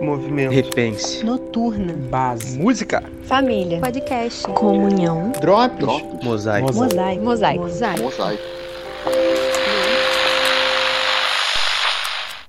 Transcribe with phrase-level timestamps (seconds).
[0.00, 0.52] Movimento.
[0.52, 1.24] Repense.
[1.24, 1.94] Noturna.
[2.10, 2.58] Base.
[2.58, 3.02] Música.
[3.24, 3.80] Família.
[3.80, 4.46] Podcast.
[4.48, 5.32] Comunhão.
[5.40, 5.84] Drops.
[6.22, 6.74] Mosaico.
[6.74, 7.24] Mosaico.
[7.24, 7.62] Mosaico.
[7.64, 8.02] Mosaico.
[8.02, 8.42] Mosaico.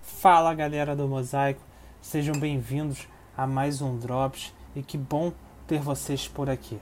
[0.02, 1.62] Fala galera do Mosaico,
[2.02, 3.08] sejam bem-vindos
[3.38, 5.32] a mais um Drops e que bom
[5.66, 6.78] ter vocês por aqui.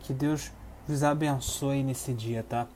[0.00, 0.52] Que Deus
[0.86, 2.66] vos abençoe nesse dia, tá?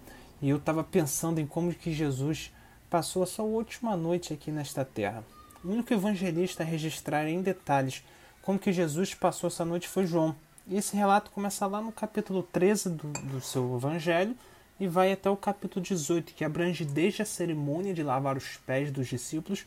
[0.40, 2.50] E eu estava pensando em como que Jesus
[2.88, 5.22] passou a sua última noite aqui nesta terra.
[5.62, 8.02] O único evangelista a registrar em detalhes
[8.40, 10.34] como que Jesus passou essa noite foi João.
[10.66, 14.34] E esse relato começa lá no capítulo 13 do, do seu evangelho
[14.78, 18.90] e vai até o capítulo 18, que abrange desde a cerimônia de lavar os pés
[18.90, 19.66] dos discípulos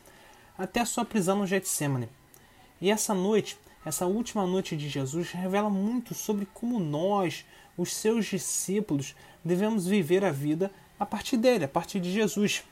[0.58, 2.08] até a sua prisão no Getsemane.
[2.80, 3.56] E essa noite,
[3.86, 7.44] essa última noite de Jesus, revela muito sobre como nós,
[7.76, 12.64] os seus discípulos, devemos viver a vida a partir dele, a partir de Jesus.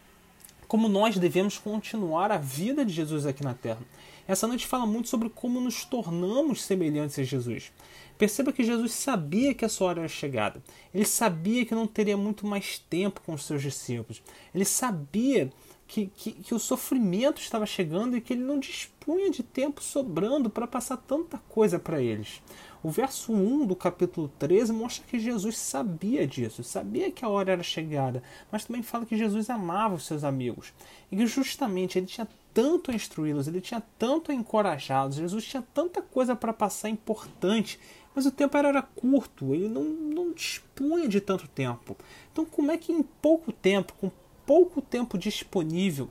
[0.72, 3.82] Como nós devemos continuar a vida de Jesus aqui na terra.
[4.26, 7.70] Essa noite fala muito sobre como nos tornamos semelhantes a Jesus.
[8.16, 10.62] Perceba que Jesus sabia que a sua hora era chegada.
[10.95, 14.23] Ele sabia que não teria muito mais tempo com os seus discípulos.
[14.54, 15.52] Ele sabia
[15.93, 20.48] que, que, que, o sofrimento estava chegando e que ele não dispunha de tempo sobrando
[20.48, 22.40] para passar tanta coisa para eles.
[22.82, 27.52] O verso 1 do capítulo 13 mostra que Jesus sabia disso, sabia que a hora
[27.52, 30.73] era chegada, mas também fala que Jesus amava os seus amigos
[31.10, 35.63] e que justamente ele tinha tanto a instruí-los, ele tinha tanto a encorajá-los, Jesus tinha
[35.74, 37.79] tanta coisa para passar importante,
[38.15, 41.95] mas o tempo era, era curto, ele não, não dispunha de tanto tempo.
[42.32, 44.10] Então, como é que em pouco tempo, com
[44.46, 46.09] pouco tempo disponível,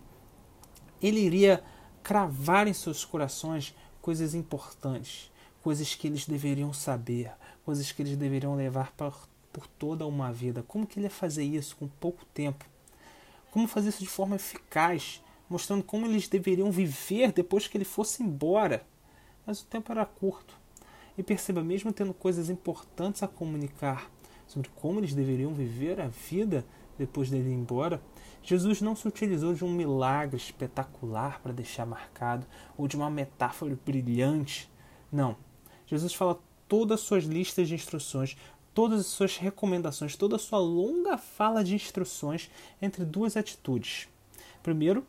[1.02, 1.64] ele iria
[2.04, 7.32] cravar em seus corações coisas importantes, coisas que eles deveriam saber,
[7.64, 10.64] coisas que eles deveriam levar por, por toda uma vida.
[10.68, 12.66] Como que ele ia fazer isso com pouco tempo?
[13.52, 18.24] Como fazer isso de forma eficaz, mostrando como eles deveriam viver depois que ele fosse
[18.24, 18.86] embora?
[19.46, 20.56] Mas o tempo era curto.
[21.18, 24.09] E perceba, mesmo tendo coisas importantes a comunicar
[24.48, 26.66] sobre como eles deveriam viver a vida
[27.01, 28.01] depois dele ir embora,
[28.44, 32.45] Jesus não se utilizou de um milagre espetacular para deixar marcado
[32.78, 34.69] ou de uma metáfora brilhante.
[35.12, 35.35] Não.
[35.85, 38.38] Jesus fala todas as suas listas de instruções,
[38.73, 42.50] todas as suas recomendações, toda a sua longa fala de instruções
[42.81, 44.07] entre duas atitudes.
[44.63, 45.06] Primeiro,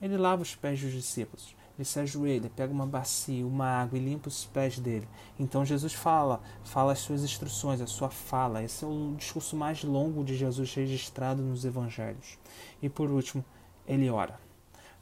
[0.00, 1.54] ele lava os pés dos discípulos.
[1.76, 5.08] Ele se ajoelha, pega uma bacia, uma água e limpa os pés dele.
[5.38, 8.62] Então Jesus fala, fala as suas instruções, a sua fala.
[8.62, 12.38] Esse é o discurso mais longo de Jesus registrado nos evangelhos.
[12.80, 13.44] E por último,
[13.86, 14.38] ele ora.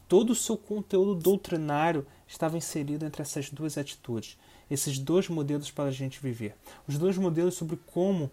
[0.09, 4.39] Todo o seu conteúdo doutrinário estava inserido entre essas duas atitudes,
[4.71, 6.55] esses dois modelos para a gente viver.
[6.89, 8.31] Os dois modelos sobre como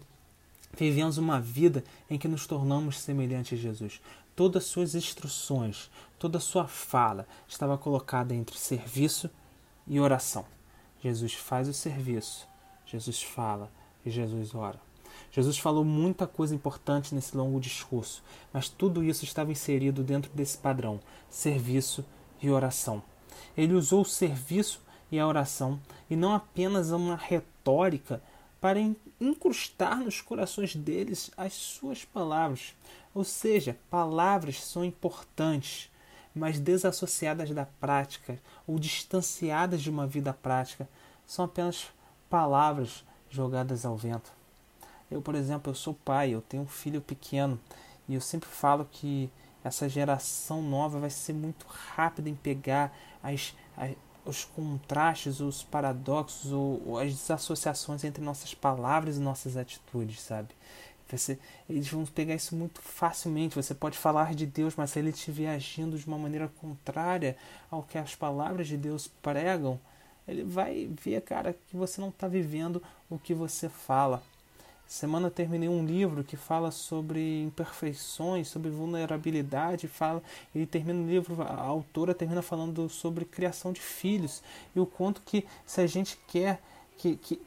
[0.76, 4.00] vivemos uma vida em que nos tornamos semelhantes a Jesus
[4.40, 9.28] todas as suas instruções, toda sua fala estava colocada entre serviço
[9.86, 10.46] e oração.
[11.02, 12.48] Jesus faz o serviço,
[12.86, 13.70] Jesus fala
[14.02, 14.80] e Jesus ora.
[15.30, 20.56] Jesus falou muita coisa importante nesse longo discurso, mas tudo isso estava inserido dentro desse
[20.56, 22.02] padrão: serviço
[22.40, 23.02] e oração.
[23.54, 24.80] Ele usou o serviço
[25.12, 25.78] e a oração
[26.08, 28.22] e não apenas uma retórica
[28.60, 28.78] para
[29.20, 32.74] incrustar nos corações deles as suas palavras.
[33.14, 35.90] Ou seja, palavras são importantes,
[36.34, 40.88] mas desassociadas da prática ou distanciadas de uma vida prática
[41.26, 41.88] são apenas
[42.28, 44.30] palavras jogadas ao vento.
[45.10, 47.58] Eu, por exemplo, eu sou pai, eu tenho um filho pequeno
[48.08, 49.30] e eu sempre falo que
[49.64, 53.94] essa geração nova vai ser muito rápida em pegar as, as
[54.24, 60.48] os contrastes, os paradoxos ou, as desassociações entre nossas palavras e nossas atitudes, sabe?
[61.10, 61.38] Você,
[61.68, 63.56] eles vão pegar isso muito facilmente.
[63.56, 67.36] Você pode falar de Deus, mas se ele estiver agindo de uma maneira contrária
[67.70, 69.80] ao que as palavras de Deus pregam,
[70.28, 74.22] ele vai ver, cara, que você não está vivendo o que você fala.
[74.90, 80.20] Semana terminei um livro que fala sobre imperfeições, sobre vulnerabilidade, fala,
[80.52, 84.42] ele termina o livro, a autora termina falando sobre criação de filhos
[84.74, 86.60] e o quanto que se a gente quer
[86.96, 87.40] que, que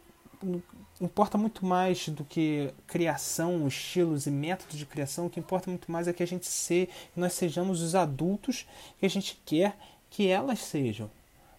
[1.01, 5.91] importa muito mais do que criação, estilos e métodos de criação, o que importa muito
[5.91, 8.65] mais é que a gente se, nós sejamos os adultos
[8.97, 9.75] que a gente quer
[10.09, 11.11] que elas sejam.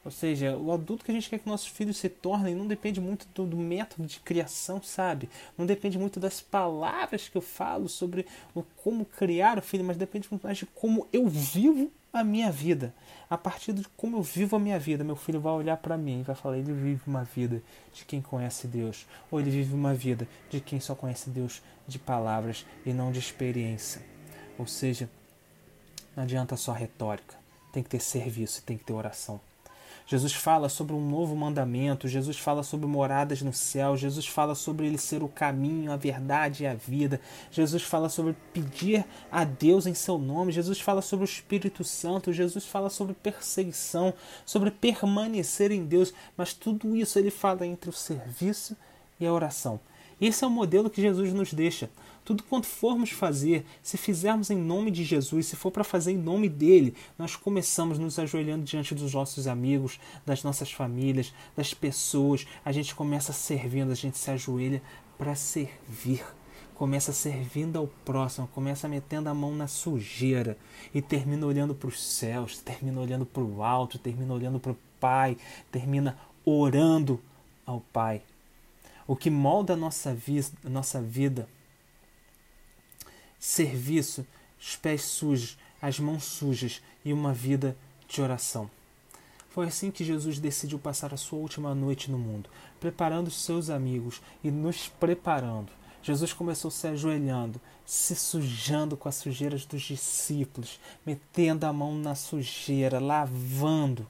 [0.04, 3.00] Ou seja, o adulto que a gente quer que nossos filhos se tornem não depende
[3.00, 5.30] muito do, do, método de criação, sabe?
[5.56, 9.96] Não depende muito das palavras que eu falo sobre o, como criar o filho, mas
[9.96, 12.94] depende muito mais de como eu vivo a minha vida.
[13.30, 16.20] A partir de como eu vivo a minha vida, meu filho vai olhar para mim
[16.20, 17.62] e vai falar: ele vive uma vida
[17.94, 21.98] de quem conhece Deus, ou ele vive uma vida de quem só conhece Deus de
[21.98, 24.02] palavras e não de experiência.
[24.58, 25.08] Ou seja,
[26.14, 27.36] não adianta só retórica,
[27.72, 29.40] tem que ter serviço, tem que ter oração.
[30.06, 34.86] Jesus fala sobre um novo mandamento, Jesus fala sobre moradas no céu, Jesus fala sobre
[34.86, 37.18] ele ser o caminho, a verdade e a vida.
[37.50, 42.32] Jesus fala sobre pedir a Deus em seu nome, Jesus fala sobre o Espírito Santo,
[42.34, 44.12] Jesus fala sobre perseguição,
[44.44, 48.76] sobre permanecer em Deus, mas tudo isso ele fala entre o serviço
[49.18, 49.80] e a oração.
[50.20, 51.90] Esse é o modelo que Jesus nos deixa.
[52.24, 56.16] Tudo quanto formos fazer, se fizermos em nome de Jesus, se for para fazer em
[56.16, 62.46] nome dele, nós começamos nos ajoelhando diante dos nossos amigos, das nossas famílias, das pessoas.
[62.64, 64.80] A gente começa servindo, a gente se ajoelha
[65.18, 66.24] para servir.
[66.74, 70.56] Começa servindo ao próximo, começa metendo a mão na sujeira
[70.94, 74.78] e termina olhando para os céus, termina olhando para o alto, termina olhando para o
[74.98, 75.36] Pai,
[75.70, 77.20] termina orando
[77.66, 78.22] ao Pai.
[79.06, 81.46] O que molda a nossa, vi nossa vida
[83.44, 84.26] serviço,
[84.58, 87.76] os pés sujos, as mãos sujas e uma vida
[88.08, 88.70] de oração.
[89.50, 92.48] Foi assim que Jesus decidiu passar a sua última noite no mundo,
[92.80, 95.70] preparando os seus amigos e nos preparando.
[96.02, 102.14] Jesus começou se ajoelhando, se sujando com as sujeiras dos discípulos, metendo a mão na
[102.14, 104.06] sujeira, lavando.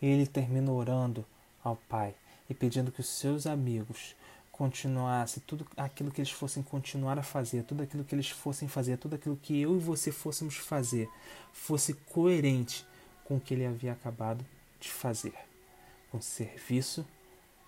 [0.00, 1.26] Ele termina orando
[1.62, 2.14] ao Pai
[2.48, 4.16] e pedindo que os seus amigos
[4.62, 8.96] continuasse, tudo aquilo que eles fossem continuar a fazer, tudo aquilo que eles fossem fazer,
[8.96, 11.08] tudo aquilo que eu e você fôssemos fazer,
[11.52, 12.86] fosse coerente
[13.24, 14.46] com o que ele havia acabado
[14.78, 15.34] de fazer,
[16.12, 17.04] com serviço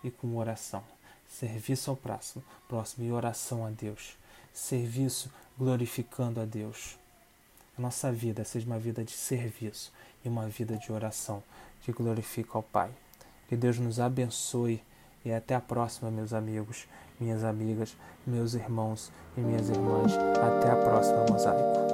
[0.04, 0.84] e com oração.
[1.28, 4.16] Serviço ao próximo, próximo e oração a Deus.
[4.52, 6.96] Serviço glorificando a Deus.
[7.76, 9.92] A nossa vida seja uma vida de serviço
[10.24, 11.42] e uma vida de oração
[11.82, 12.92] que glorifica ao Pai.
[13.48, 14.80] Que Deus nos abençoe
[15.24, 16.86] e até a próxima, meus amigos,
[17.18, 20.12] minhas amigas, meus irmãos e minhas irmãs.
[20.12, 21.93] Até a próxima, mosaico.